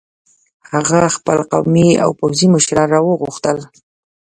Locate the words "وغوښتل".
3.03-3.57